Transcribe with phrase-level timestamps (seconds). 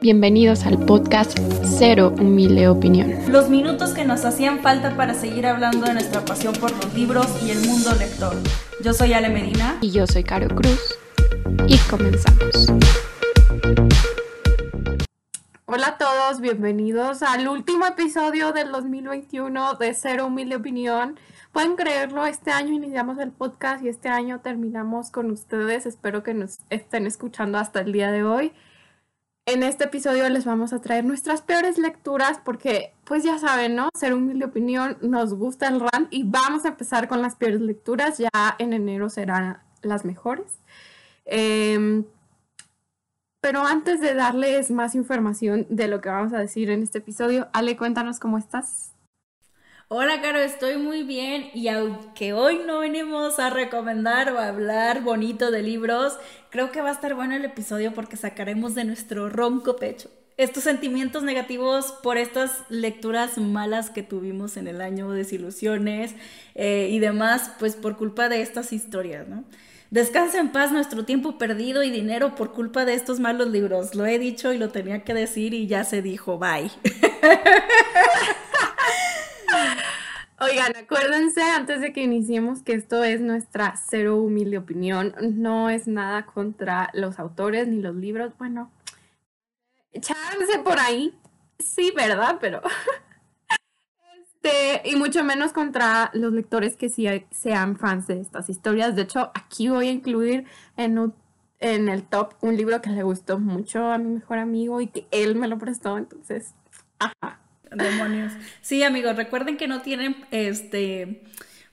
[0.00, 3.14] Bienvenidos al podcast Cero Humilde Opinión.
[3.32, 7.26] Los minutos que nos hacían falta para seguir hablando de nuestra pasión por los libros
[7.42, 8.36] y el mundo lector.
[8.84, 9.78] Yo soy Ale Medina.
[9.80, 10.98] Y yo soy Caro Cruz.
[11.66, 12.68] Y comenzamos.
[15.64, 21.18] Hola a todos, bienvenidos al último episodio del 2021 de Cero Humilde Opinión.
[21.52, 25.86] Pueden creerlo, este año iniciamos el podcast y este año terminamos con ustedes.
[25.86, 28.52] Espero que nos estén escuchando hasta el día de hoy.
[29.48, 33.90] En este episodio les vamos a traer nuestras peores lecturas porque, pues ya saben, ¿no?
[33.96, 38.18] Ser humilde opinión, nos gusta el rant y vamos a empezar con las peores lecturas.
[38.18, 40.58] Ya en enero serán las mejores.
[41.26, 42.04] Em,
[43.40, 47.48] pero antes de darles más información de lo que vamos a decir en este episodio,
[47.52, 48.95] Ale, cuéntanos cómo estás.
[49.88, 55.02] Hola, Caro, estoy muy bien y aunque hoy no venimos a recomendar o a hablar
[55.02, 56.18] bonito de libros,
[56.50, 60.64] creo que va a estar bueno el episodio porque sacaremos de nuestro ronco pecho estos
[60.64, 66.14] sentimientos negativos por estas lecturas malas que tuvimos en el año, desilusiones
[66.54, 69.44] eh, y demás, pues por culpa de estas historias, ¿no?
[69.90, 73.94] Descansa en paz nuestro tiempo perdido y dinero por culpa de estos malos libros.
[73.94, 76.70] Lo he dicho y lo tenía que decir y ya se dijo, bye.
[80.46, 85.88] Oigan, acuérdense antes de que iniciemos que esto es nuestra cero humilde opinión, no es
[85.88, 88.70] nada contra los autores ni los libros, bueno,
[89.90, 91.18] echándose por ahí,
[91.58, 92.38] sí, ¿verdad?
[92.40, 92.62] Pero,
[94.20, 98.94] este, y mucho menos contra los lectores que sí sean fans de estas historias.
[98.94, 100.44] De hecho, aquí voy a incluir
[100.76, 101.12] en,
[101.58, 105.08] en el top un libro que le gustó mucho a mi mejor amigo y que
[105.10, 106.54] él me lo prestó, entonces,
[107.00, 107.40] ajá.
[107.70, 108.32] Demonios.
[108.60, 111.22] Sí, amigos, recuerden que no tienen, este,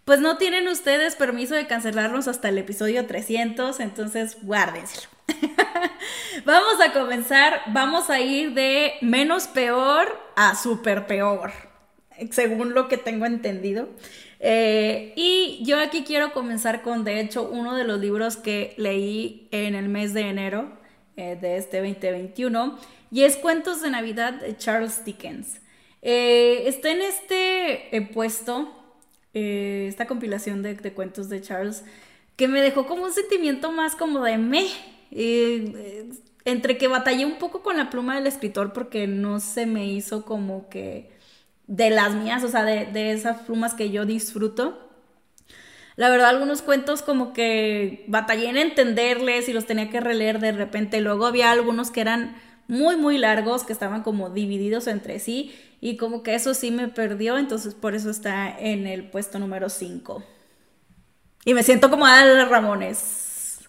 [0.05, 5.07] pues no tienen ustedes permiso de cancelarnos hasta el episodio 300, entonces guárdenselo.
[6.45, 11.51] vamos a comenzar, vamos a ir de menos peor a súper peor,
[12.31, 13.89] según lo que tengo entendido.
[14.39, 19.47] Eh, y yo aquí quiero comenzar con, de hecho, uno de los libros que leí
[19.51, 20.77] en el mes de enero
[21.15, 22.77] eh, de este 2021,
[23.09, 25.62] y es Cuentos de Navidad de Charles Dickens.
[26.05, 28.69] Eh, está en este eh, puesto,
[29.33, 31.85] eh, esta compilación de, cuentos de Charles,
[32.35, 34.67] que me dejó como un sentimiento más como de me.
[36.45, 40.25] entre que batallé un poco con la pluma del escritor porque no se me hizo
[40.25, 41.09] como que
[41.67, 44.77] de las mías, o sea, de, de esas plumas que yo disfruto.
[45.95, 50.51] La verdad, algunos cuentos como que batallé en entenderles y los tenía que releer de
[50.51, 50.99] repente.
[50.99, 52.35] Luego había algunos que eran
[52.67, 55.53] muy, muy largos, que estaban como divididos entre sí
[55.85, 59.67] y como que eso sí me perdió, entonces por eso está en el puesto número
[59.67, 60.23] 5.
[61.43, 63.59] Y me siento como Adal Ramones.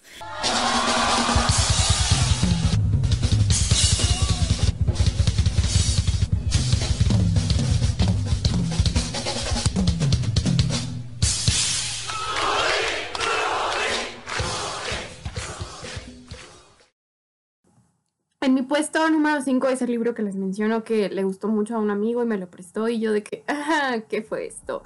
[18.44, 21.76] En mi puesto número 5 es el libro que les menciono que le gustó mucho
[21.76, 23.42] a un amigo y me lo prestó y yo de que,
[24.10, 24.82] ¿qué fue esto?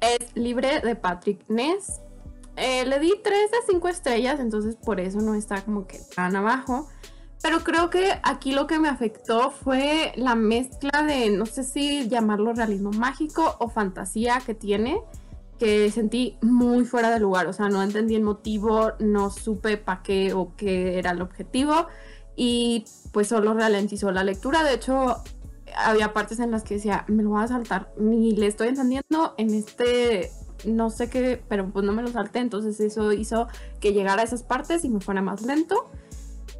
[0.00, 2.00] Es Libre de Patrick Ness.
[2.56, 6.36] Eh, le di 3 de 5 estrellas, entonces por eso no está como que tan
[6.36, 6.88] abajo.
[7.42, 12.08] Pero creo que aquí lo que me afectó fue la mezcla de, no sé si
[12.08, 15.02] llamarlo realismo mágico o fantasía que tiene,
[15.58, 17.46] que sentí muy fuera de lugar.
[17.46, 21.88] O sea, no entendí el motivo, no supe para qué o qué era el objetivo
[22.36, 24.64] y pues solo ralentizó la lectura.
[24.64, 25.22] De hecho,
[25.76, 29.34] había partes en las que decía, me lo voy a saltar, ni le estoy entendiendo
[29.36, 30.30] en este,
[30.64, 33.48] no sé qué, pero pues no me lo salté, entonces eso hizo
[33.80, 35.90] que llegara a esas partes y me fuera más lento.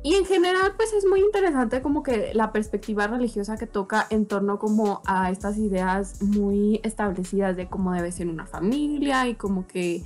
[0.05, 4.27] Y en general, pues es muy interesante como que la perspectiva religiosa que toca en
[4.27, 9.69] torno como a estas ideas muy establecidas de cómo debe ser una familia y como
[9.69, 10.03] que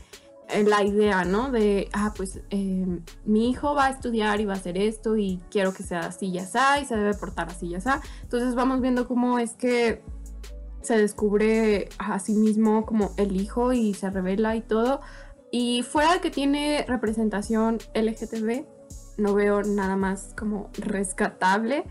[0.64, 1.50] la idea, ¿no?
[1.50, 5.40] De, ah, pues em, mi hijo va a estudiar y va a hacer esto y
[5.50, 8.00] quiero que sea así ya está y se debe portar así ya está.
[8.22, 10.02] Entonces vamos viendo cómo es que
[10.82, 15.00] se descubre a sí mismo como el hijo y se revela y todo.
[15.50, 18.64] Y fuera de que tiene representación LGTB,
[19.16, 21.84] no veo nada más como rescatable.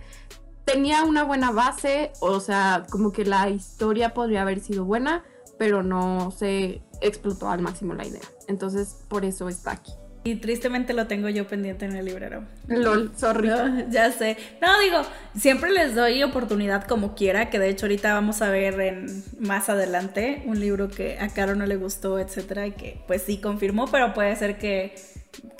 [0.63, 5.24] Tenía una buena base, o sea, como que la historia podría haber sido buena,
[5.58, 8.22] pero no se explotó al máximo la idea.
[8.47, 9.92] Entonces, por eso está aquí.
[10.24, 12.45] Y tristemente lo tengo yo pendiente en el librero.
[12.68, 13.47] LOL, sorry.
[13.92, 14.38] ya sé.
[14.59, 15.01] No, digo,
[15.38, 19.69] siempre les doy oportunidad como quiera, que de hecho ahorita vamos a ver en, más
[19.69, 23.86] adelante un libro que a Caro no le gustó, etcétera, y que pues sí confirmó,
[23.86, 24.95] pero puede ser que,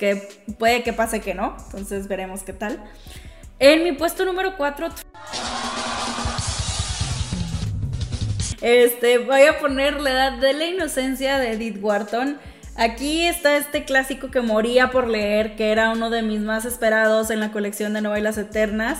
[0.00, 0.28] que
[0.58, 1.56] puede que pase que no.
[1.66, 2.82] Entonces veremos qué tal.
[3.60, 4.88] En mi puesto número 4
[8.62, 12.38] este, voy a poner La edad de la inocencia de Edith Wharton.
[12.78, 17.30] Aquí está este clásico que moría por leer, que era uno de mis más esperados
[17.30, 18.98] en la colección de novelas eternas,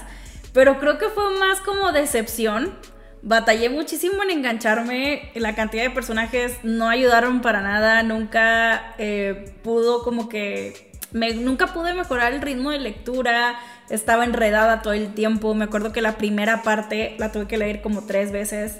[0.54, 2.72] pero creo que fue más como decepción.
[3.20, 10.28] Batallé muchísimo en engancharme, la cantidad de personajes no ayudaron para nada, nunca eh, como
[10.30, 10.90] que...
[11.12, 13.58] Me, nunca pude mejorar el ritmo de lectura,
[13.90, 17.80] estaba enredada todo el tiempo, me acuerdo que la primera parte la tuve que leer
[17.80, 18.78] como tres veces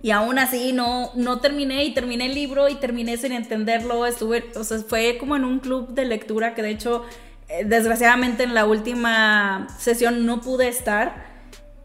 [0.00, 4.06] y aún así no, no terminé y terminé el libro y terminé sin entenderlo.
[4.06, 7.04] Estuve, o sea, fue como en un club de lectura que de hecho,
[7.48, 11.26] eh, desgraciadamente en la última sesión no pude estar.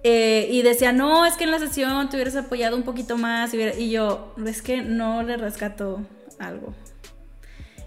[0.03, 3.53] Eh, y decía, no, es que en la sesión te hubieras apoyado un poquito más.
[3.53, 6.01] Y, yo, es que no le rescato
[6.37, 6.73] algo.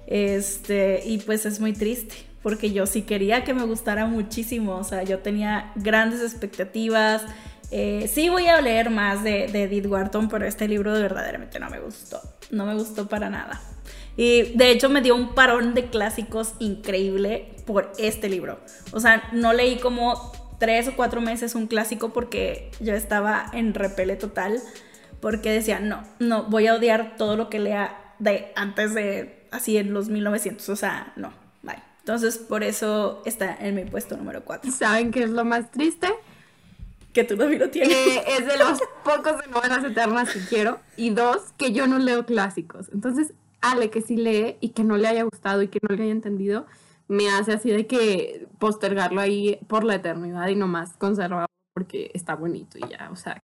[0.08, 4.76] Este, y pues es muy triste, porque yo sí quería que me gustara muchísimo.
[4.76, 7.22] O sea, yo tenía grandes expectativas.
[7.70, 11.68] Eh, sí voy a leer más de, de Edith Wharton, pero este libro verdaderamente no
[11.70, 12.20] me gustó.
[12.50, 13.60] No me gustó para nada.
[14.16, 18.60] Y de hecho me dio un parón de clásicos increíble por este libro.
[18.92, 23.74] O sea, no leí como tres o cuatro meses un clásico porque yo estaba en
[23.74, 24.60] repele total.
[25.20, 29.76] Porque decía, no, no, voy a odiar todo lo que lea de antes de así
[29.76, 30.68] en los 1900.
[30.68, 31.32] O sea, no,
[31.62, 31.82] bye.
[32.00, 34.70] Entonces, por eso está en mi puesto número 4.
[34.70, 36.08] ¿Saben qué es lo más triste?
[37.16, 37.96] Que tú no lo tienes.
[37.96, 40.80] Eh, es de los pocos de novelas eternas que quiero.
[40.98, 42.90] Y dos, que yo no leo clásicos.
[42.92, 43.32] Entonces,
[43.62, 46.12] Ale, que sí lee y que no le haya gustado y que no le haya
[46.12, 46.66] entendido,
[47.08, 52.36] me hace así de que postergarlo ahí por la eternidad y nomás conservarlo porque está
[52.36, 53.40] bonito y ya, o sea.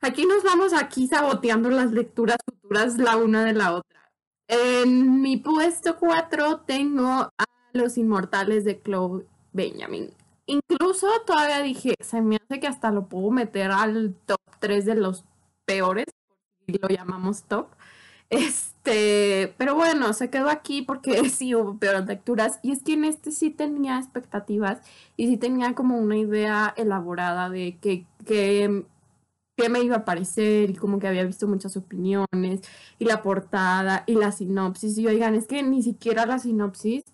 [0.00, 4.10] Aquí nos vamos aquí saboteando las lecturas futuras la una de la otra.
[4.48, 10.17] En mi puesto 4 tengo a Los Inmortales de Chloe Benjamin.
[10.48, 14.94] Incluso todavía dije, se me hace que hasta lo puedo meter al top 3 de
[14.94, 15.24] los
[15.66, 16.06] peores,
[16.66, 17.68] lo llamamos top.
[18.30, 22.60] Este, pero bueno, se quedó aquí porque sí hubo peores lecturas.
[22.62, 24.80] Y es que en este sí tenía expectativas
[25.18, 28.86] y sí tenía como una idea elaborada de que, que,
[29.54, 32.62] que me iba a parecer y como que había visto muchas opiniones
[32.98, 34.96] y la portada y la sinopsis.
[34.96, 37.04] Y oigan, es que ni siquiera la sinopsis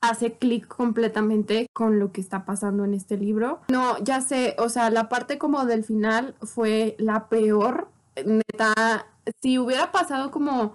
[0.00, 3.60] hace clic completamente con lo que está pasando en este libro.
[3.68, 7.88] No, ya sé, o sea, la parte como del final fue la peor.
[8.24, 9.06] Neta,
[9.42, 10.74] si hubiera pasado como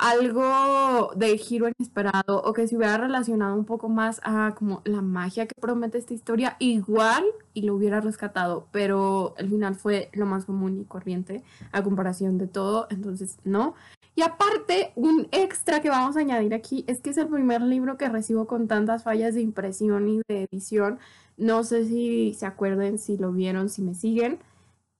[0.00, 5.02] algo de giro inesperado o que se hubiera relacionado un poco más a como la
[5.02, 10.24] magia que promete esta historia, igual y lo hubiera rescatado, pero el final fue lo
[10.24, 13.74] más común y corriente a comparación de todo, entonces no.
[14.20, 17.96] Y aparte, un extra que vamos a añadir aquí es que es el primer libro
[17.96, 20.98] que recibo con tantas fallas de impresión y de edición.
[21.38, 24.38] No sé si se acuerden, si lo vieron, si me siguen.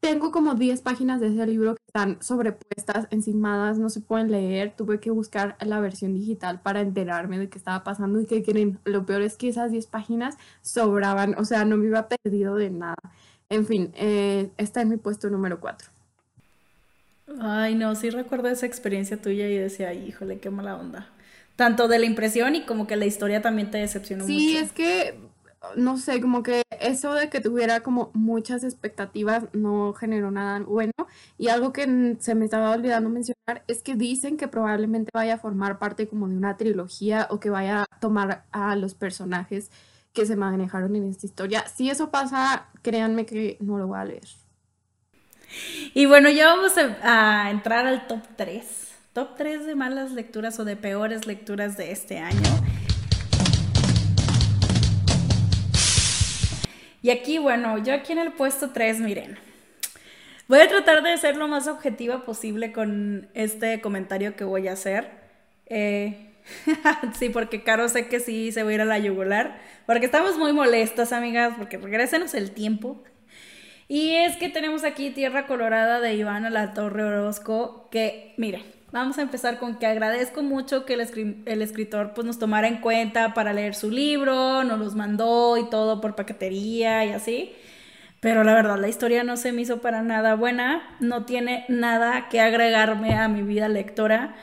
[0.00, 4.74] Tengo como 10 páginas de ese libro que están sobrepuestas, encimadas, no se pueden leer.
[4.74, 8.78] Tuve que buscar la versión digital para enterarme de qué estaba pasando y que quieren.
[8.84, 12.70] Lo peor es que esas 10 páginas sobraban, o sea, no me iba perdido de
[12.70, 12.96] nada.
[13.50, 15.99] En fin, eh, está en mi puesto número 4.
[17.38, 21.08] Ay, no, sí recuerdo esa experiencia tuya y decía, híjole, qué mala onda.
[21.56, 24.34] Tanto de la impresión y como que la historia también te decepcionó mucho.
[24.34, 25.18] Sí, es que,
[25.76, 30.92] no sé, como que eso de que tuviera como muchas expectativas no generó nada bueno.
[31.38, 35.38] Y algo que se me estaba olvidando mencionar es que dicen que probablemente vaya a
[35.38, 39.70] formar parte como de una trilogía o que vaya a tomar a los personajes
[40.12, 41.66] que se manejaron en esta historia.
[41.68, 44.39] Si eso pasa, créanme que no lo voy a leer.
[45.94, 48.64] Y bueno, ya vamos a, entrar al top 3.
[49.12, 52.38] Top 3 de malas lecturas o de peores lecturas de este año.
[57.02, 59.38] Y aquí, bueno, yo aquí en el puesto 3, miren.
[60.48, 64.72] Voy a tratar de ser lo más objetiva posible con este comentario que voy a
[64.72, 65.10] hacer.
[65.66, 66.32] Eh,
[67.18, 69.58] sí, porque Caro sé que sí se va a ir a la yugular.
[69.86, 73.02] Porque estamos muy molestas, amigas, porque regrésenos el tiempo.
[73.90, 79.18] Y es que tenemos aquí Tierra Colorada de Ivana La Torre Orozco, que miren, vamos
[79.18, 81.00] a empezar con que agradezco mucho que el,
[81.60, 86.00] escritor pues, nos tomara en cuenta para leer su libro, nos los mandó y todo
[86.00, 87.52] por paquetería y así.
[88.20, 92.28] Pero la verdad, la historia no se me hizo para nada buena, no tiene nada
[92.28, 94.36] que agregarme a mi vida lectora.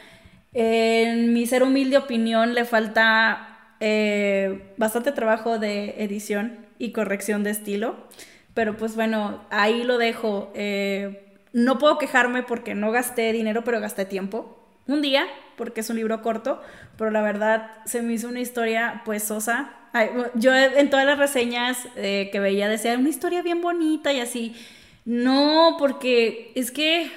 [0.52, 7.52] En mi ser humilde opinión le falta eh, bastante trabajo de edición y corrección de
[7.52, 8.10] estilo.
[8.58, 10.52] Pero pues bueno, ahí lo dejo.
[10.56, 14.58] Eh, no puedo quejarme porque no gasté dinero, pero gasté tiempo.
[14.88, 16.60] Un día, porque es un libro corto,
[16.98, 19.76] pero la verdad se me hizo una historia pues sosa.
[20.34, 24.56] yo en todas las reseñas eh, que veía decía una historia bien bonita y así.
[25.06, 27.12] No, porque es que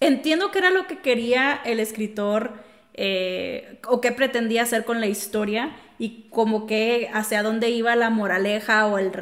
[0.00, 2.52] entiendo que era lo que quería el escritor
[2.92, 8.10] eh, o qué pretendía hacer con la historia y como que hacia dónde iba la
[8.10, 9.12] moraleja o, el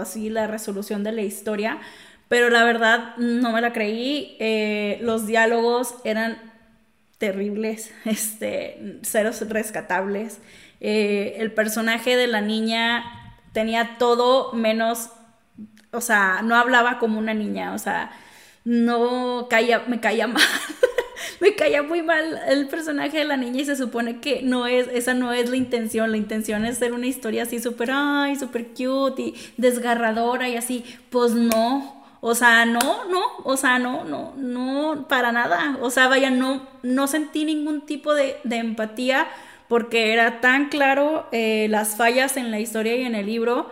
[0.00, 1.78] así la resolución de la historia,
[2.28, 4.36] pero la verdad no me la creí.
[4.40, 6.38] Eh, los diálogos eran
[7.18, 10.40] terribles, este, ceros rescatables.
[10.80, 13.04] Eh, el personaje de la niña
[13.52, 15.10] tenía todo menos,
[15.92, 18.10] o sea, no hablaba como una niña, o sea,
[18.64, 20.42] no caía, me caía mal.
[21.44, 24.88] Me caía muy mal el personaje de la niña y se supone que no es,
[24.88, 28.68] esa no es la intención, la intención es ser una historia así súper, ay, súper
[28.68, 34.32] cute y desgarradora y así, pues no, o sea, no, no, o sea, no, no,
[34.38, 39.28] no, para nada, o sea, vaya, no, no sentí ningún tipo de, de empatía
[39.68, 43.70] porque era tan claro eh, las fallas en la historia y en el libro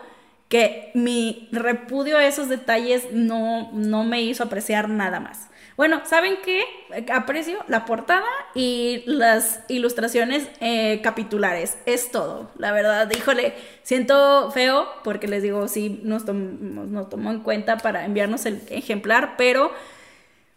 [0.51, 5.49] que mi repudio a esos detalles no, no me hizo apreciar nada más.
[5.77, 6.65] Bueno, ¿saben qué?
[7.13, 11.79] Aprecio la portada y las ilustraciones eh, capitulares.
[11.87, 12.51] Es todo.
[12.59, 18.05] La verdad, híjole, siento feo porque les digo, sí, nos, nos tomó en cuenta para
[18.05, 19.73] enviarnos el ejemplar, pero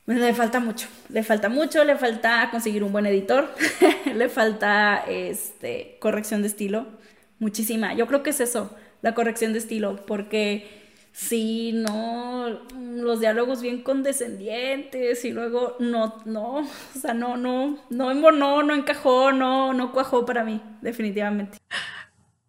[0.05, 0.87] le falta mucho.
[1.09, 3.49] Le falta mucho, le falta conseguir un buen editor,
[4.13, 6.87] le falta este, corrección de estilo.
[7.39, 7.93] Muchísima.
[7.93, 10.84] Yo creo que es eso, la corrección de estilo, porque
[11.15, 18.11] sí, no, los diálogos bien condescendientes y luego no, no, o sea, no, no, no
[18.11, 21.57] embonó, no encajó, no, no cuajó para mí, definitivamente.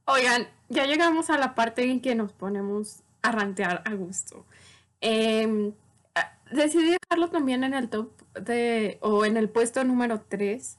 [0.04, 4.44] Oigan, ya llegamos a la parte en que nos ponemos a rantear a gusto.
[5.00, 5.72] Em,
[6.50, 10.78] decidí dejarlo también en el top de, o en el puesto número 3,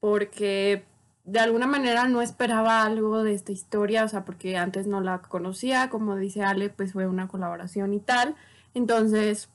[0.00, 0.84] porque
[1.30, 5.22] de alguna manera no esperaba algo de esta historia, o sea, porque antes no la
[5.22, 8.34] conocía, como dice Ale, pues fue una colaboración y tal.
[8.74, 9.48] Entonces,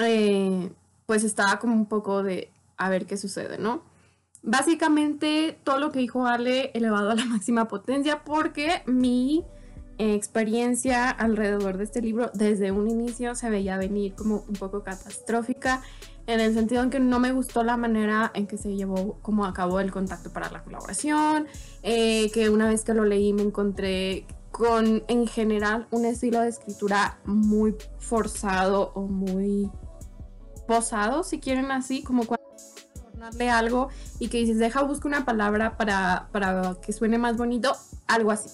[0.00, 0.70] eh,
[1.06, 3.82] pues estaba como un poco de a ver qué sucede, ¿no?
[4.42, 9.44] Básicamente todo lo que dijo Ale elevado a la máxima potencia porque mi
[9.98, 15.82] experiencia alrededor de este libro desde un inicio se veía venir como un poco catastrófica
[16.26, 19.44] en el sentido en que no me gustó la manera en que se llevó como
[19.44, 21.46] acabó el contacto para la colaboración,
[21.82, 26.48] eh, que una vez que lo leí me encontré con en general un estilo de
[26.48, 29.70] escritura muy forzado o muy
[30.66, 32.44] posado, si quieren así, como cuando
[32.94, 33.88] tornarle algo
[34.18, 37.76] y que dices, deja, busca una palabra para, para que suene más bonito,
[38.06, 38.48] algo así.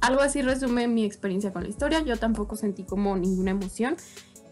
[0.00, 2.00] Algo así resume mi experiencia con la historia.
[2.00, 3.96] Yo tampoco sentí como ninguna emoción.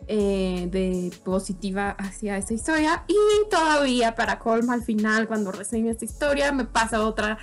[0.06, 3.04] Eh, de positiva hacia esta historia.
[3.08, 3.16] Y
[3.48, 7.38] todavía para colma al final, cuando reseño esta historia, me pasa otra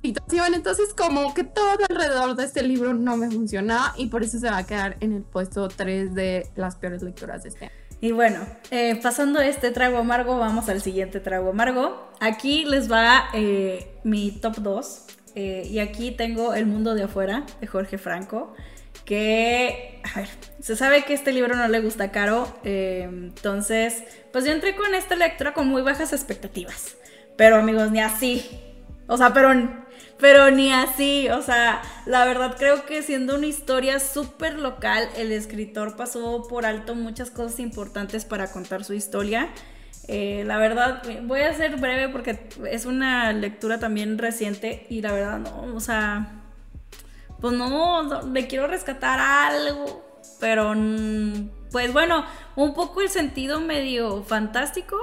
[0.00, 0.54] situación.
[0.54, 4.48] Entonces como que todo alrededor de este libro no me funciona y por eso se
[4.48, 7.74] va a quedar en el puesto 3 de las peores lecturas de este año.
[8.00, 12.10] Y bueno, eh, pasando este trago amargo, vamos al siguiente trago amargo.
[12.20, 15.06] Aquí les va eh, mi top 2.
[15.34, 18.54] y aquí tengo El mundo de afuera, de Jorge Franco
[19.04, 20.28] que, a ver,
[20.60, 24.94] se sabe que este libro no le gusta Caro, eh, entonces, pues yo entré con
[24.94, 26.96] esta lectura con muy bajas expectativas,
[27.36, 28.48] pero amigos, ni así,
[29.08, 29.50] o sea, pero,
[30.18, 35.32] pero ni así, o sea, la verdad creo que siendo una historia súper local, el
[35.32, 39.48] escritor pasó por alto muchas cosas importantes para contar su historia.
[40.08, 45.12] Eh, la verdad, voy a ser breve porque es una lectura también reciente y la
[45.12, 46.41] verdad no, o sea,
[47.42, 50.04] pues no, le quiero rescatar algo,
[50.38, 54.96] pero mm, pues bueno, un poco el sentido medio fantástico,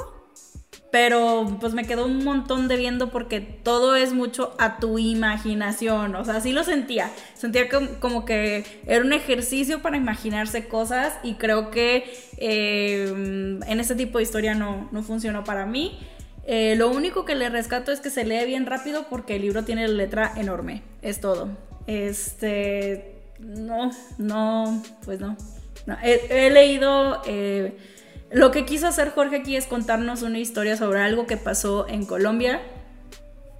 [0.89, 6.15] pero pues me quedó un montón de viendo porque todo es mucho a tu imaginación,
[6.15, 7.67] o sea, así lo sentía, sentía
[7.99, 14.19] como, que era un ejercicio para imaginarse cosas y creo que eh, en ese tipo
[14.19, 15.99] de historia no, no funcionó para mí.
[16.51, 19.65] Eh, lo único que le rescato es que se lee bien rápido porque el libro
[19.65, 21.68] tiene la letra enorme, es todo.
[21.89, 25.35] Este, no, no, pues no.
[26.03, 27.79] He, leído, eh,
[28.29, 32.05] lo que quiso hacer Jorge aquí es contarnos una historia sobre algo que pasó en
[32.05, 32.61] Colombia.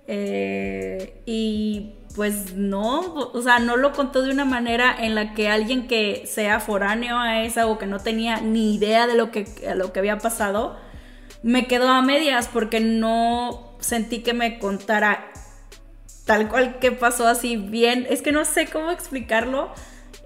[0.05, 5.49] Eh, y pues no, o sea, no lo contó de una manera en la que
[5.49, 9.47] alguien que sea foráneo a esa o que no tenía ni idea de lo que,
[9.75, 10.77] lo que había pasado,
[11.41, 15.31] me quedó a medias porque no sentí que me contara
[16.29, 18.05] tal cual que pasó así bien.
[18.07, 19.71] Es que no sé cómo explicarlo,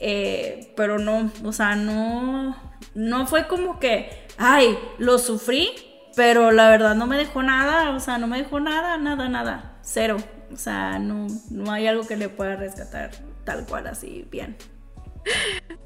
[0.01, 2.57] eh, pero no, o sea, no,
[2.93, 5.69] no fue como que, ay, lo sufrí,
[6.13, 9.77] pero la verdad no me dejó nada, o sea, no me dejó nada, nada, nada,
[9.81, 10.17] cero.
[10.51, 13.11] O sea, no, no hay algo que le pueda rescatar
[13.45, 14.57] tal cual así bien.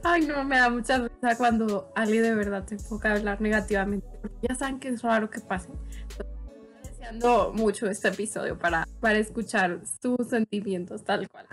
[0.04, 4.08] Ay, no, me da mucha risa cuando Ali de verdad se enfoca a hablar negativamente.
[4.42, 5.70] Ya saben que es raro que pase.
[7.54, 11.48] Mucho este episodio para, para escuchar sus sentimientos tal cual.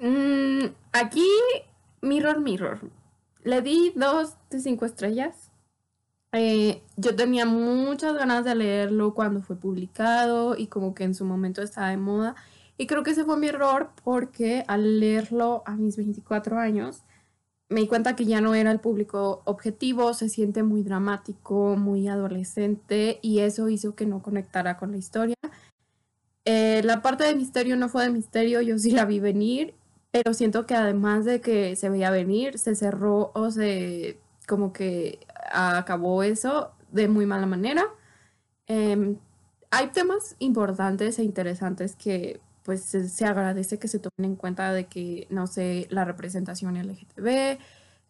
[0.00, 1.28] Mm, aquí,
[2.00, 2.90] Mirror Mirror.
[3.42, 5.50] Le di dos de cinco estrellas.
[6.32, 11.24] Eh, yo tenía muchas ganas de leerlo cuando fue publicado y como que en su
[11.24, 12.34] momento estaba de moda.
[12.76, 17.02] Y creo que ese fue mi error porque al leerlo a mis 24 años
[17.68, 22.08] me di cuenta que ya no era el público objetivo, se siente muy dramático, muy
[22.08, 25.36] adolescente y eso hizo que no conectara con la historia.
[26.44, 29.74] Eh, la parte de misterio no fue de misterio, yo sí la vi venir,
[30.10, 35.20] pero siento que además de que se veía venir, se cerró o se como que
[35.52, 37.84] acabó eso de muy mala manera.
[38.66, 39.18] Em,
[39.70, 44.84] hay temas importantes e interesantes que pues se, agradece que se tomen en cuenta de
[44.88, 47.58] que, no sé, la representación LGTB,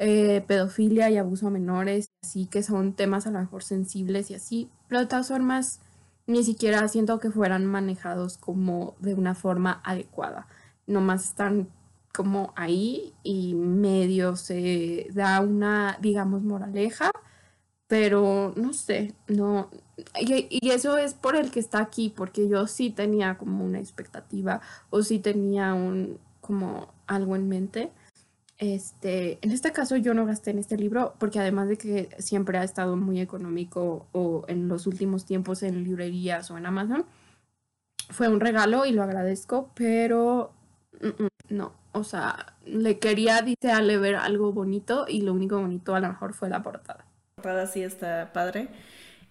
[0.00, 4.34] eh, pedofilia y abuso a menores, así que son temas a lo mejor sensibles y
[4.34, 5.78] así, pero de todas formas
[6.26, 10.48] ni siquiera siento que fueran manejados como de una forma adecuada.
[10.88, 11.68] Nomás están
[12.12, 17.12] como ahí y medio se da una, digamos, moraleja,
[17.86, 19.70] pero no sé, no,
[20.20, 24.60] y, eso es por el que está aquí, porque yo sí tenía como una expectativa
[24.90, 27.90] o sí tenía un, como algo en mente.
[28.58, 32.58] Este, en este caso yo no gasté en este libro porque además de que siempre
[32.58, 37.04] ha estado muy económico o en los últimos tiempos en librerías o en Amazon,
[38.10, 40.52] fue un regalo y lo agradezco, pero
[41.00, 45.60] mm, mm, no, o sea, le quería, dice Ale, ver algo bonito y lo único
[45.60, 48.68] bonito a lo mejor fue la portada portada sí está padre.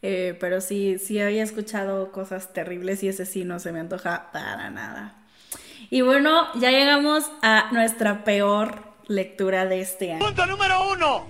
[0.01, 4.31] Eh, pero sí, sí había escuchado cosas terribles y ese sí no se me antoja
[4.31, 5.15] para nada.
[5.89, 10.25] Y bueno, ya llegamos a nuestra peor lectura de este año.
[10.25, 11.25] Punto número uno.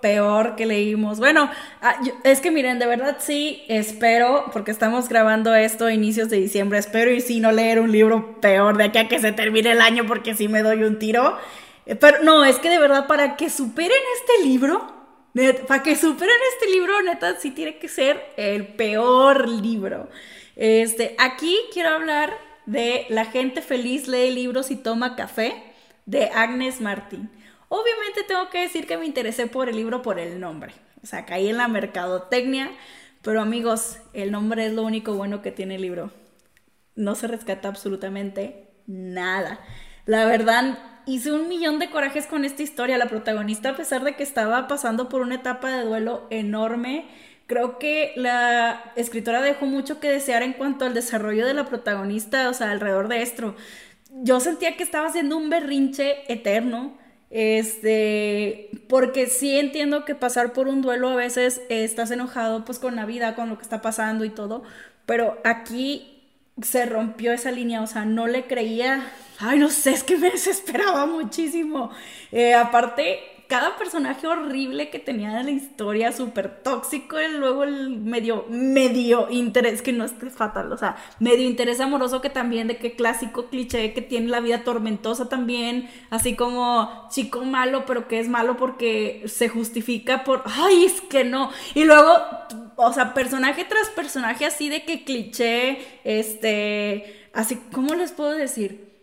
[0.00, 1.18] Peor que leímos.
[1.18, 1.50] Bueno,
[1.82, 6.38] ah, es que miren, de verdad sí espero, porque estamos grabando esto a inicios de
[6.38, 9.72] diciembre, espero y si no leer un libro peor de aquí a que se termine
[9.72, 11.36] el año porque si me doy un tiro.
[11.86, 14.92] Eh, pero no, es que de verdad para que superen este libro,
[15.66, 20.08] para que superen este libro, neta, sí tiene que ser el peor libro.
[20.56, 22.32] Este, aquí quiero hablar
[22.66, 25.62] de La gente feliz lee libros y toma café
[26.06, 27.30] de Agnes Martín.
[27.74, 30.72] Obviamente tengo que decir que me interesé por el libro por el nombre.
[31.02, 32.70] O sea, caí en la mercadotecnia.
[33.20, 36.12] Pero amigos, el nombre es lo único bueno que tiene el libro.
[36.94, 39.58] No se rescata absolutamente nada.
[40.06, 42.96] La verdad, hice un millón de corajes con esta historia.
[42.96, 47.08] La protagonista, a pesar de que estaba pasando por una etapa de duelo enorme,
[47.48, 52.48] creo que la escritora dejó mucho que desear en cuanto al desarrollo de la protagonista,
[52.50, 53.56] o sea, alrededor de esto.
[54.12, 57.02] Yo sentía que estaba haciendo un berrinche eterno
[57.34, 62.94] este, porque sí entiendo que pasar por un duelo a veces estás enojado pues con
[62.94, 64.62] la vida, con lo que está pasando y todo,
[65.04, 66.22] pero aquí
[66.62, 70.30] se rompió esa línea, o sea, no le creía, ay, no sé, es que me
[70.32, 71.90] desesperaba muchísimo.
[72.30, 77.90] Eh, aparte, cada personaje horrible que tenía en la historia, súper tóxico, y luego el
[77.90, 82.76] medio, medio interés, que no es fatal, o sea, medio interés amoroso que también, de
[82.76, 88.20] que clásico cliché que tiene la vida tormentosa también, así como chico malo, pero que
[88.20, 92.16] es malo porque se justifica por, ay, es que no, y luego,
[92.76, 98.93] o sea, personaje tras personaje así de que cliché, este, así, ¿cómo les puedo decir?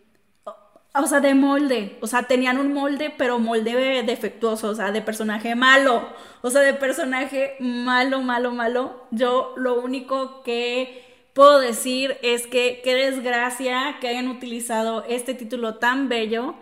[0.93, 5.01] O sea, de molde, o sea, tenían un molde, pero molde defectuoso, o sea, de
[5.01, 6.09] personaje malo,
[6.41, 9.07] o sea, de personaje malo, malo, malo.
[9.11, 15.75] Yo lo único que puedo decir es que qué desgracia que hayan utilizado este título
[15.75, 16.55] tan bello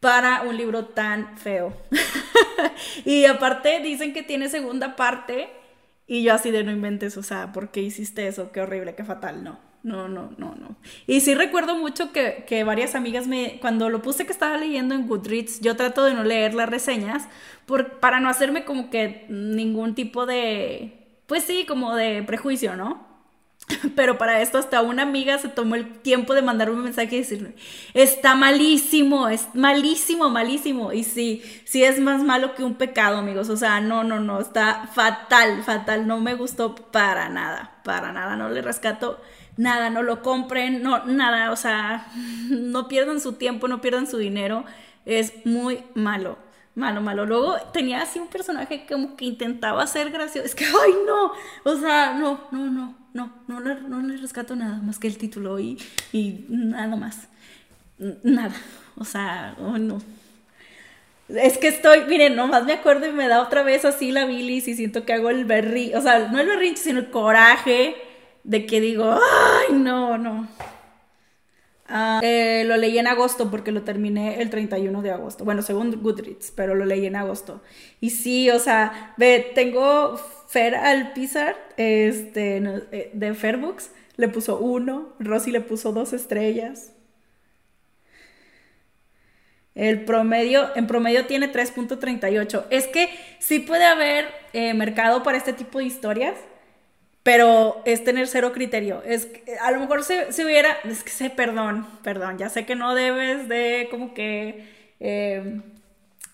[0.00, 1.72] para un libro tan feo.
[3.04, 5.48] y aparte dicen que tiene segunda parte
[6.06, 8.52] y yo así de no inventes, o sea, ¿por qué hiciste eso?
[8.52, 10.76] Qué horrible, qué fatal, no no, no, no, no.
[11.06, 15.06] Y sí recuerdo mucho que, varias amigas me, cuando lo puse que estaba leyendo en
[15.06, 17.28] Goodreads, yo trato de no leer las reseñas
[18.00, 23.06] para no hacerme como que ningún tipo de, pues sí, como de prejuicio, ¿no?
[23.94, 27.18] Pero para esto hasta una amiga se tomó el tiempo de mandarme un mensaje y
[27.18, 27.54] decirme,
[27.92, 30.92] está malísimo, es malísimo, malísimo.
[30.92, 33.50] Y sí, sí es más malo que un pecado, amigos.
[33.50, 36.06] O sea, no, no, no, está fatal, fatal.
[36.06, 38.36] No me gustó para nada, para nada.
[38.36, 39.20] No le rescato
[39.56, 41.50] nada, no lo compren, no, nada.
[41.52, 42.06] O sea,
[42.50, 44.64] no pierdan su tiempo, no pierdan su dinero.
[45.04, 46.38] Es muy malo.
[46.74, 47.24] Malo, malo.
[47.24, 50.46] Luego tenía así un personaje como que intentaba ser gracioso.
[50.46, 51.32] Es que, ay, no.
[51.64, 55.18] O sea, no, no, no, no, no, le, no le rescato nada más que el
[55.18, 55.78] título y,
[56.12, 57.28] y nada más.
[57.98, 58.54] Nada.
[58.96, 60.02] O sea, oh, no.
[61.28, 64.68] Es que estoy, miren, nomás me acuerdo y me da otra vez así la bilis
[64.68, 67.96] y siento que hago el berri, o sea, no el berrinche, sino el coraje
[68.44, 70.48] de que digo, ay, no, no.
[71.86, 75.44] Ah, eh, lo leí en agosto porque lo terminé el 31 de agosto.
[75.44, 77.62] Bueno, según Goodreads, pero lo leí en agosto.
[78.00, 80.16] Y sí, o sea, ve, tengo
[80.48, 82.56] Fer Alpizar, este,
[82.92, 86.92] eh, de Fairbooks, le puso uno, Rosy le puso dos estrellas.
[89.74, 92.66] El promedio, en promedio tiene 3.38.
[92.70, 93.08] Es que
[93.40, 96.34] sí puede haber eh, mercado para este tipo de historias,
[97.24, 99.02] pero es tener cero criterio.
[99.04, 99.28] Es
[99.62, 103.48] a lo mejor se, hubiera, es que sé, perdón, perdón, ya sé que no debes
[103.48, 104.68] de como que
[105.00, 105.62] eh,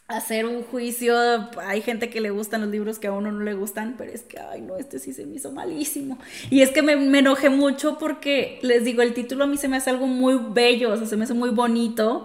[0.08, 1.14] hacer un juicio.
[1.62, 4.22] Hay gente que le gustan los libros que a uno no le gustan, pero es
[4.22, 6.18] que, ay, no, este sí se me hizo malísimo.
[6.50, 9.68] Y es que me, me enojé mucho porque, les digo, el título a mí se
[9.68, 12.24] me hace algo muy bello, o sea, se me hace muy bonito.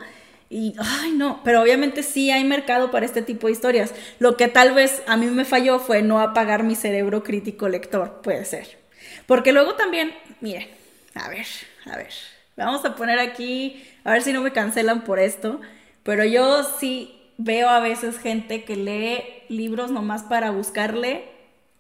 [0.56, 3.94] Y, ay, no, pero obviamente sí hay mercado para este tipo de historias.
[4.20, 8.22] Lo que tal vez a mí me falló fue no apagar mi cerebro crítico lector,
[8.22, 8.78] puede ser.
[9.26, 10.70] Porque luego también, miren,
[11.14, 11.46] a ver,
[11.92, 12.14] a ver,
[12.56, 15.60] vamos a poner aquí, a ver si no me cancelan por esto,
[16.04, 21.26] pero yo sí veo a veces gente que lee libros nomás para buscarle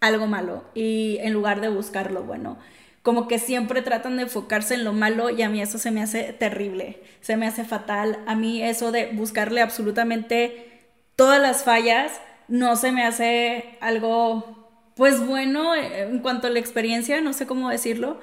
[0.01, 2.57] algo malo y en lugar de buscar lo bueno
[3.05, 6.01] como que siempre tratan de enfocarse en lo malo y a mí eso se me
[6.01, 8.17] hace terrible, se me hace fatal.
[8.25, 15.23] A mí eso de buscarle absolutamente todas las fallas no se me hace algo pues
[15.23, 18.19] bueno en cuanto a la experiencia, no sé cómo decirlo.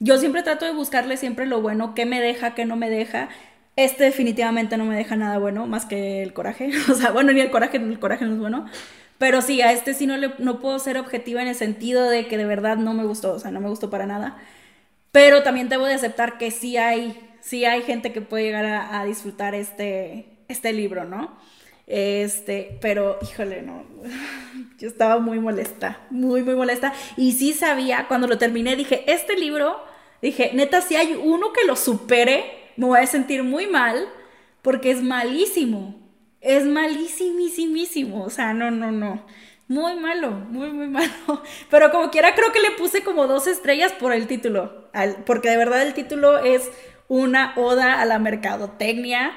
[0.00, 3.28] Yo siempre trato de buscarle siempre lo bueno, qué me deja, qué no me deja.
[3.76, 6.70] Este definitivamente no me deja nada bueno, más que el coraje.
[6.90, 8.66] O sea, bueno, ni el coraje, el coraje no es bueno.
[9.18, 12.26] Pero sí, a este sí no, le, no puedo ser objetiva en el sentido de
[12.26, 14.38] que de verdad no me gustó, o sea, no me gustó para nada.
[15.12, 19.04] Pero también debo de aceptar que sí hay, sí hay gente que puede llegar a,
[19.04, 21.38] disfrutar este, este libro, ¿no?
[21.86, 23.84] Este, pero híjole, no,
[24.78, 26.92] yo estaba muy molesta, muy, muy molesta.
[27.16, 29.76] Y sí sabía, cuando lo terminé, dije, este libro,
[30.20, 32.44] dije, neta, si hay uno que lo supere,
[32.76, 34.08] me voy a sentir muy mal
[34.62, 36.03] porque es malísimo
[36.44, 38.22] es malísimísimo.
[38.22, 39.24] O sea, no, no, no.
[39.66, 41.10] Muy malo, muy, muy malo.
[41.70, 44.88] Pero como quiera, creo que le puse como dos estrellas por el título.
[45.26, 46.70] porque de verdad el título es
[47.08, 49.32] una oda a la mercadotecnia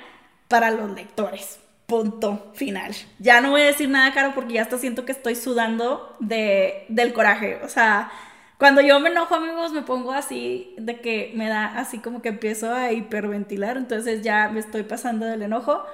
[0.50, 1.60] para los lectores.
[1.86, 2.94] Punto final.
[3.20, 6.86] Ya no voy a decir nada, Caro, porque ya hasta siento que estoy sudando de,
[6.90, 7.62] del coraje.
[7.64, 8.12] O sea,
[8.58, 12.30] cuando yo me enojo, amigos, me pongo así, de que me da así como que
[12.30, 13.78] empiezo a hiperventilar.
[13.78, 15.86] Entonces ya me estoy pasando del enojo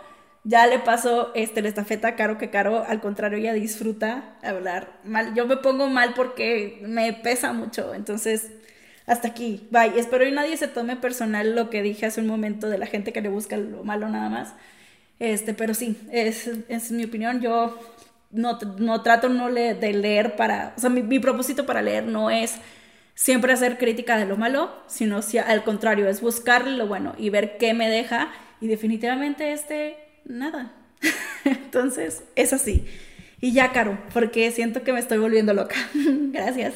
[0.44, 5.34] ya le pasó este, la estafeta Caro, que Caro, al contrario, ella disfruta hablar mal.
[5.36, 8.52] Yo me pongo mal porque me pesa mucho, entonces,
[9.06, 9.98] hasta aquí, bye.
[9.98, 13.14] Espero que nadie se tome personal lo que dije hace un momento de la gente
[13.14, 14.54] que le busca lo malo nada más.
[15.20, 17.40] Este, pero sí, es, es mi opinión.
[17.42, 17.80] Yo
[18.32, 22.30] no, no trato no de leer para, o sea, mi, mi, propósito para leer no
[22.30, 22.56] es
[23.16, 27.30] siempre hacer crítica de lo malo, sino si, al contrario, es buscarle lo bueno y
[27.30, 28.30] ver qué me deja.
[28.60, 30.74] Y definitivamente este nada.
[31.46, 32.86] Entonces, es así.
[33.44, 35.76] Y ya, Caro, porque siento que me estoy volviendo loca.
[35.94, 36.76] Gracias.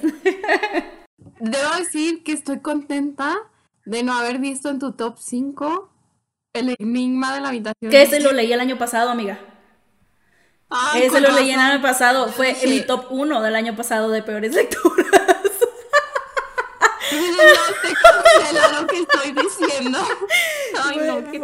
[1.40, 3.38] Debo decir que estoy contenta
[3.86, 5.90] de no haber visto en tu top 5
[6.54, 7.90] el enigma de la habitación.
[7.90, 9.40] Que ese lo leí el año pasado, amiga.
[10.96, 12.28] ese lo leí el año pasado.
[12.34, 15.08] Fue en mi top 1 del año pasado de peores lecturas.
[15.12, 15.50] no
[18.46, 20.00] sé lo que estoy diciendo.
[20.84, 21.40] Ay, no, que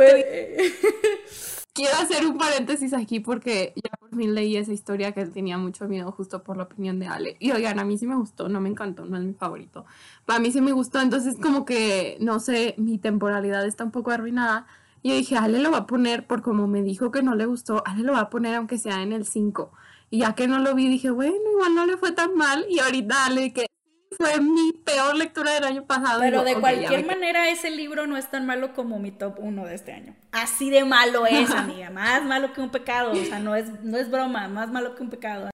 [1.74, 5.88] Quiero hacer un paréntesis aquí porque ya por fin leí esa historia que tenía mucho
[5.88, 7.36] miedo justo por la opinión de Ale.
[7.40, 9.84] Y oigan, a mí sí me gustó, no me encantó, no es mi favorito.
[10.26, 14.12] Para mí sí me gustó, entonces como que, no sé, mi temporalidad está un poco
[14.12, 14.68] arruinada.
[15.02, 17.48] Y yo dije, Ale lo va a poner por como me dijo que no le
[17.48, 19.72] gustó, Ale lo va a poner aunque sea en el 5.
[20.12, 22.68] Y ya que no lo vi, dije, bueno, igual no le fue tan mal.
[22.70, 23.66] Y ahorita Ale que
[24.18, 26.20] fue mi peor lectura del año pasado.
[26.22, 29.76] Pero de cualquier manera, ese libro no es tan malo como mi top 1 de
[29.76, 30.16] este año.
[30.32, 31.90] Así de malo es, amiga.
[31.90, 33.12] Más malo que un pecado.
[33.12, 35.50] O sea, no es, no es broma, más malo que un pecado.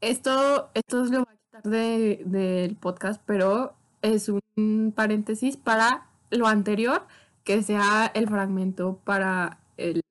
[0.00, 6.46] Esto, esto lo va a quitar de, del podcast, pero es un paréntesis para lo
[6.46, 7.06] anterior,
[7.44, 10.02] que sea el fragmento para el,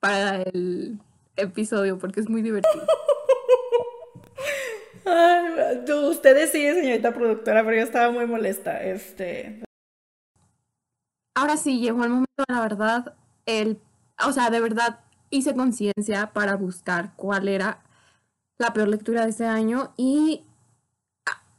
[0.00, 1.00] para el
[1.36, 2.86] episodio, porque es muy divertido.
[5.04, 8.82] Ay, usted decide, señorita productora, pero yo estaba muy molesta.
[8.82, 9.62] Este.
[11.34, 13.14] Ahora sí, llegó el momento, la verdad,
[13.46, 13.78] el,
[14.26, 17.82] o sea, de verdad hice conciencia para buscar cuál era
[18.58, 20.44] la peor lectura de ese año y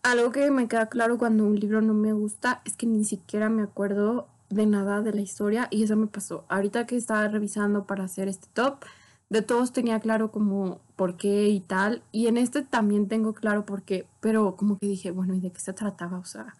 [0.01, 3.49] algo que me queda claro cuando un libro no me gusta es que ni siquiera
[3.49, 6.45] me acuerdo de nada de la historia y eso me pasó.
[6.47, 8.85] Ahorita que estaba revisando para hacer este top,
[9.29, 12.03] de todos tenía claro como por qué y tal.
[12.11, 15.51] Y en este también tengo claro por qué, pero como que dije, bueno, ¿y de
[15.51, 16.17] qué se trataba?
[16.17, 16.55] O sea,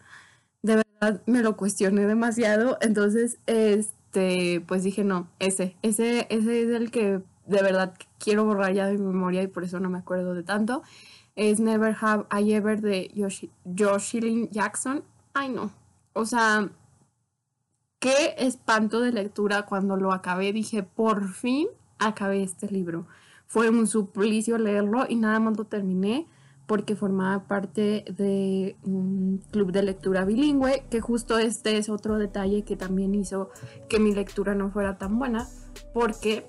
[0.62, 2.78] de verdad me lo cuestioné demasiado.
[2.80, 8.72] Entonces, este, pues dije, no, ese, ese, ese es el que de verdad quiero borrar
[8.72, 10.82] ya de mi memoria y por eso no me acuerdo de tanto.
[11.36, 13.10] Es Never Have I Ever de
[13.78, 15.04] Joshilyn Jackson.
[15.34, 15.70] Ay, no.
[16.14, 16.70] O sea,
[17.98, 20.52] qué espanto de lectura cuando lo acabé.
[20.52, 23.06] Dije, por fin acabé este libro.
[23.46, 26.26] Fue un suplicio leerlo y nada más lo terminé
[26.66, 32.64] porque formaba parte de un club de lectura bilingüe, que justo este es otro detalle
[32.64, 33.50] que también hizo
[33.88, 35.48] que mi lectura no fuera tan buena,
[35.94, 36.46] porque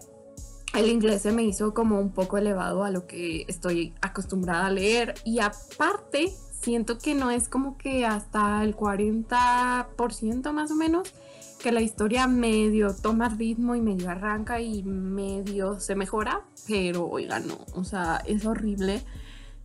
[0.73, 4.71] el inglés se me hizo como un poco elevado a lo que estoy acostumbrada a
[4.71, 11.13] leer y aparte siento que no es como que hasta el 40% más o menos
[11.57, 17.39] que la historia medio toma ritmo y medio arranca y medio se mejora, pero oiga,
[17.39, 19.03] no, o sea, es horrible.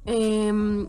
[0.04, 0.88] Em,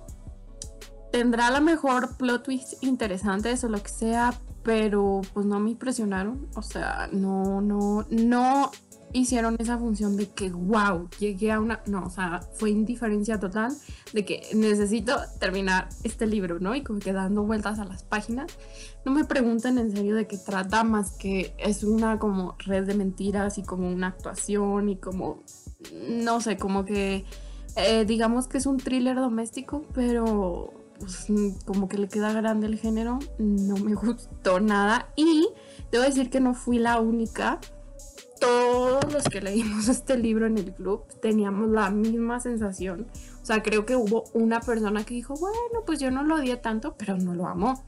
[1.12, 6.48] tendrá la mejor plot twist interesantes o lo que sea, pero pues no me impresionaron,
[6.56, 8.72] o sea, no, no, no
[9.14, 13.72] hicieron esa función de que, wow, llegué a una, no, o sea, fue indiferencia total
[14.12, 16.76] de que necesito terminar este libro, ¿no?
[16.76, 18.52] Y como que dando vueltas a las páginas.
[19.06, 22.96] No me pregunten en serio de qué trata, más que es una como red de
[22.96, 25.44] mentiras y como una actuación y como,
[26.10, 27.26] no sé, como que,
[27.76, 31.28] eh, digamos que es un thriller doméstico, pero pues,
[31.66, 35.50] como que le queda grande el género, no me gustó nada y
[35.92, 37.60] debo decir que no fui la única
[38.44, 43.08] todos los que leímos este libro en el club teníamos la misma sensación.
[43.42, 46.58] O sea, creo que hubo una persona que dijo, bueno, pues yo no lo odié
[46.58, 47.82] tanto, pero no lo amó.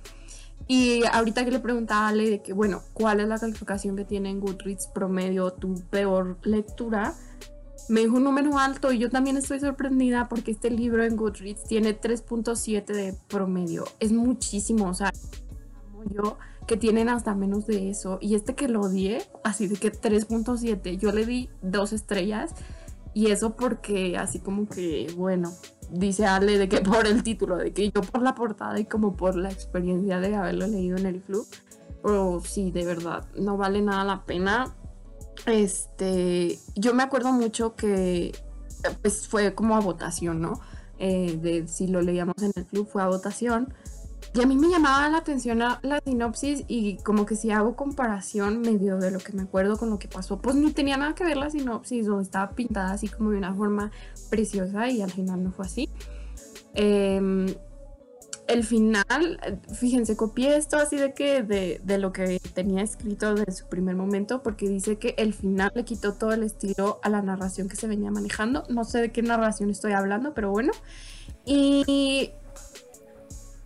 [0.67, 4.05] Y ahorita que le preguntaba a Ale de que, bueno, ¿cuál es la calificación que
[4.05, 7.13] tiene en Goodreads promedio tu peor lectura?
[7.89, 11.65] Me dijo un número alto y yo también estoy sorprendida porque este libro en Goodreads
[11.65, 13.83] tiene 3.7 de promedio.
[13.99, 15.11] Es muchísimo, o sea,
[16.13, 16.37] yo
[16.67, 18.17] que tienen hasta menos de eso.
[18.21, 22.53] Y este que lo odié, así de que 3.7, yo le di dos estrellas.
[23.13, 25.51] Y eso porque así como que, bueno,
[25.89, 29.15] dice Ale de que por el título, de que yo por la portada y como
[29.15, 31.47] por la experiencia de haberlo leído en el club.
[32.03, 34.75] Pero sí, de verdad, no vale nada la pena.
[35.45, 38.33] Este, yo me acuerdo mucho que
[39.01, 40.59] pues fue como a votación, ¿no?
[40.97, 43.73] Eh, de si lo leíamos en el club, fue a votación.
[44.35, 48.59] Y a mí me llamaba la atención la, sinopsis y como que si hago comparación
[48.59, 51.23] medio de lo que me acuerdo con lo que pasó, pues no tenía nada que
[51.23, 53.91] ver la sinopsis o estaba pintada así como de una forma
[54.29, 55.89] preciosa y al final no fue así.
[56.73, 57.45] Em,
[58.49, 59.39] el final,
[59.73, 63.95] fíjense, copié esto así de que de, de, lo que tenía escrito desde su primer
[63.95, 67.77] momento, porque dice que el final le quitó todo el estilo a la narración que
[67.77, 68.65] se venía manejando.
[68.67, 70.73] No sé de qué narración estoy hablando, pero bueno.
[71.45, 72.31] Y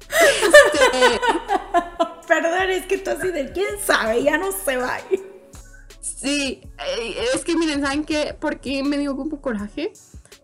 [2.27, 4.97] Perdón, es que tú así de quién sabe, ya no se va.
[6.01, 8.35] Sí, eh, es que miren, ¿saben qué?
[8.39, 9.93] ¿Por qué me dio como coraje?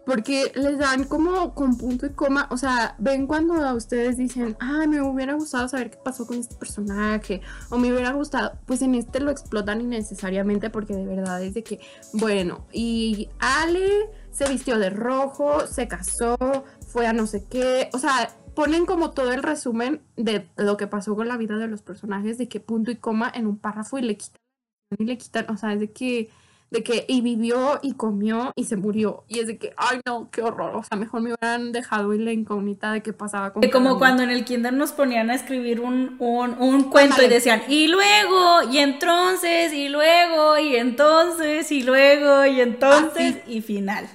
[0.05, 4.55] Porque les dan como con punto y coma, o sea, ven cuando a ustedes dicen,
[4.59, 8.83] ay, me hubiera gustado saber qué pasó con este personaje, o me hubiera gustado, pues
[8.83, 11.79] en este lo explotan innecesariamente porque de verdad es de que,
[12.13, 16.37] bueno, y Ale se vistió de rojo, se casó,
[16.87, 20.87] fue a no sé qué, o sea, ponen como todo el resumen de lo que
[20.87, 23.99] pasó con la vida de los personajes, de que punto y coma en un párrafo
[23.99, 24.41] y le quitan
[24.97, 26.29] y le quitan, o sea, es de que
[26.71, 29.23] de que y vivió y comió y se murió.
[29.27, 32.19] Y es de que ay no qué horror o sea mejor me hubieran dejado y
[32.19, 35.79] la incógnita de qué pasaba con como cuando en el kinder nos ponían a escribir
[35.79, 42.45] un, un, cuento y decían y luego y entonces y luego y entonces y luego
[42.45, 44.07] y entonces y final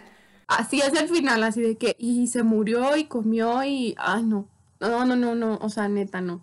[0.51, 4.47] así es el final, así de que, y se murió y comió y, ay, no,
[4.81, 6.43] no, no, no, no, o sea, neta, no.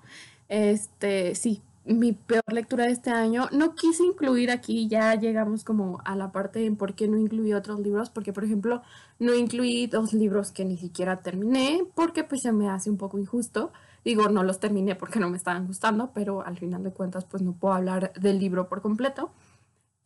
[0.50, 3.48] Este, sí, mi peor lectura de este año.
[3.52, 7.54] No quise incluir aquí, ya llegamos como a la parte en por qué no incluí
[7.54, 8.82] otros libros, porque por ejemplo
[9.20, 13.18] no incluí dos libros que ni siquiera terminé, porque pues se me hace un poco
[13.20, 13.72] injusto.
[14.06, 17.44] Digo, no los terminé porque no me estaban gustando, pero al final de cuentas pues
[17.44, 19.32] no puedo hablar del libro por completo.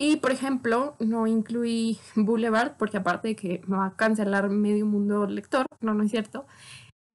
[0.03, 4.87] Y por ejemplo, no incluí Boulevard porque aparte de que me va a cancelar medio
[4.87, 6.47] mundo lector, no, no es cierto,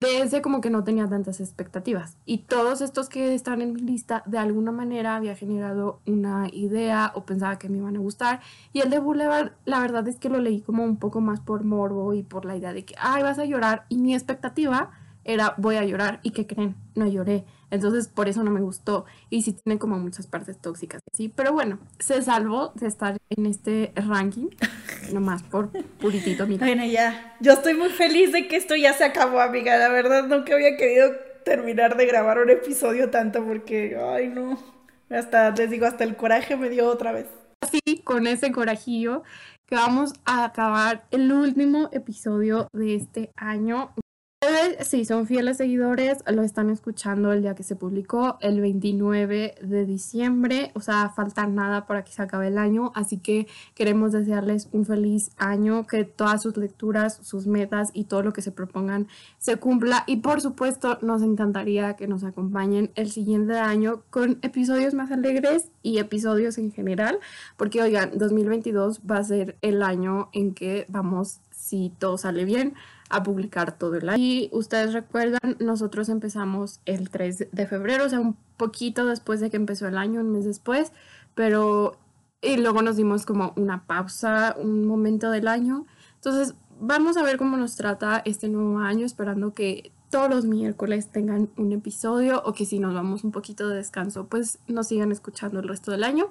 [0.01, 2.17] de ese como que no tenía tantas expectativas.
[2.25, 7.11] Y todos estos que están en mi lista, de alguna manera había generado una idea
[7.17, 8.41] o pensaba que me iban a gustar.
[8.73, 11.65] Y el de Boulevard, la verdad es que lo leí como un poco más por
[11.65, 13.87] morbo y por la idea de que, ay, vas a llorar.
[13.89, 14.93] Y mi expectativa
[15.25, 16.21] era, voy a llorar.
[16.23, 16.77] ¿Y qué creen?
[16.95, 17.47] No lloré.
[17.71, 19.05] Entonces, por eso no me gustó.
[19.31, 21.01] Y sí tiene como muchas partes tóxicas.
[21.13, 24.49] Sí, pero bueno, se salvó de estar en este ranking.
[25.13, 26.67] nomás por puritito, mira.
[26.67, 27.37] Bueno, ya.
[27.41, 29.77] Yo estoy muy feliz de que esto ya se acabó, amiga.
[29.77, 31.13] La verdad, nunca había querido
[31.45, 34.59] terminar de grabar un episodio tanto porque, ay, no.
[35.11, 37.27] Hasta, les digo, hasta el coraje me dio otra vez.
[37.61, 39.23] Así, con ese corajillo,
[39.67, 43.93] que vamos a acabar el último episodio de este año
[44.81, 49.87] si son fieles seguidores, lo están escuchando el día que se publicó, el 29 de
[49.87, 54.69] diciembre, o sea, falta nada para que se acabe el año, así que queremos desearles
[54.73, 59.09] un feliz año, que todas sus lecturas, sus metas y todo lo que se propongan
[59.39, 60.05] se cumpla.
[60.07, 65.71] Y por supuesto nos encantaría que nos acompañen el siguiente año con episodios más alegres
[65.83, 67.19] y episodios en general,
[67.57, 72.75] porque oigan, 2022 va a ser el año en que vamos, si todo sale bien,
[73.09, 74.23] a publicar todo el año.
[74.23, 79.51] Y ustedes recuerdan, nosotros empezamos el 3 de febrero, o sea, un poquito después de
[79.51, 80.93] que empezó el año, un mes después,
[81.35, 81.99] pero
[82.43, 85.87] y luego nos dimos como una pausa, un momento del año.
[86.17, 91.11] Entonces, vamos a ver cómo nos trata este nuevo año, esperando que todos los miércoles
[91.11, 95.13] tengan un episodio o que si nos vamos un poquito de descanso, pues nos sigan
[95.13, 96.31] escuchando el resto del año.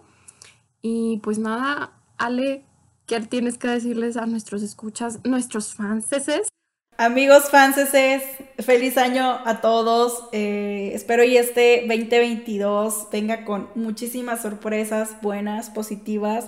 [0.81, 2.65] Y pues nada, Ale,
[3.05, 6.07] ¿qué tienes que decirles a nuestros escuchas, nuestros fans?
[6.97, 8.23] Amigos franceses,
[8.57, 10.29] feliz año a todos.
[10.31, 16.45] Eh, espero y este 2022 venga con muchísimas sorpresas buenas, positivas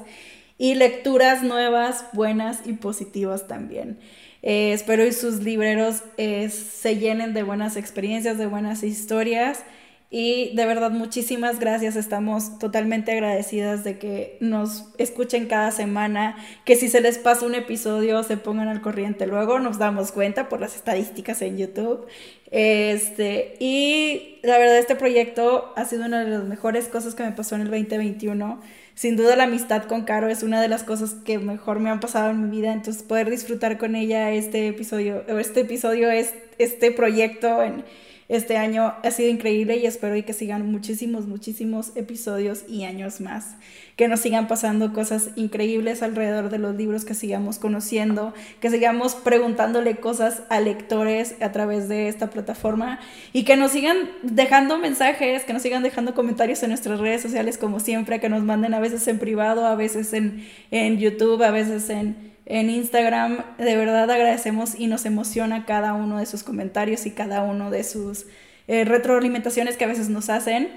[0.57, 3.99] y lecturas nuevas, buenas y positivas también.
[4.41, 9.65] Eh, espero y sus libreros eh, se llenen de buenas experiencias, de buenas historias
[10.09, 11.97] y de verdad, muchísimas gracias.
[11.97, 17.55] Estamos totalmente agradecidas de que nos escuchen cada semana, que si se les pasa un
[17.55, 19.27] episodio se pongan al corriente.
[19.27, 22.07] Luego nos damos cuenta por las estadísticas en YouTube.
[22.51, 27.33] Este, y la verdad, este proyecto ha sido una de las mejores cosas que me
[27.33, 28.61] pasó en el 2021.
[28.95, 31.99] Sin duda la amistad con Caro es una de las cosas que mejor me han
[31.99, 36.91] pasado en mi vida, entonces poder disfrutar con ella este episodio, este episodio, es, este
[36.91, 37.83] proyecto en,
[38.29, 43.21] este año ha sido increíble y espero y que sigan muchísimos, muchísimos episodios y años
[43.21, 43.55] más.
[43.95, 49.15] Que nos sigan pasando cosas increíbles alrededor de los libros, que sigamos conociendo, que sigamos
[49.15, 52.99] preguntándole cosas a lectores a través de esta plataforma
[53.31, 57.57] y que nos sigan dejando mensajes, que nos sigan dejando comentarios en nuestras redes sociales
[57.57, 61.51] como siempre, que nos manden a veces en privado, a veces en, en YouTube, a
[61.51, 63.43] veces en en Instagram.
[63.57, 67.83] De verdad agradecemos y nos emociona cada uno de sus comentarios y cada uno de
[67.83, 68.25] sus
[68.67, 70.69] eh, retroalimentaciones que a veces nos hacen.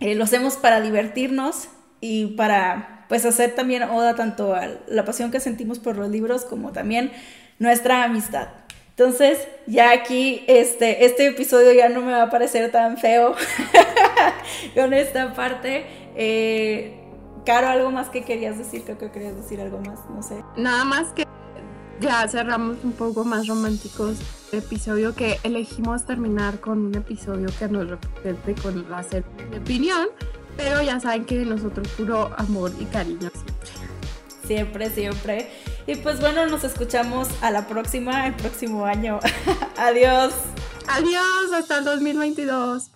[0.00, 1.68] Eh, lo hacemos para divertirnos
[2.00, 6.44] y para pues hacer también oda tanto a la pasión que sentimos por los libros
[6.44, 7.12] como también
[7.58, 8.48] nuestra amistad.
[8.90, 13.34] Entonces, ya aquí este, este episodio ya no me va a parecer tan feo
[14.74, 15.84] con esta parte.
[16.16, 17.05] Eh,
[17.46, 18.82] Caro, ¿algo más que querías decir?
[18.82, 20.42] Creo que querías decir algo más, no sé.
[20.56, 21.24] Nada más que
[22.00, 24.16] ya cerramos un poco más románticos
[24.50, 29.22] el episodio que elegimos terminar con un episodio que nos represente con la de
[29.58, 30.08] opinión,
[30.56, 33.70] pero ya saben que nosotros puro amor y cariño siempre.
[34.44, 35.50] Siempre, siempre.
[35.86, 39.20] Y pues bueno, nos escuchamos a la próxima, el próximo año.
[39.76, 40.34] Adiós.
[40.88, 42.95] Adiós, hasta el 2022.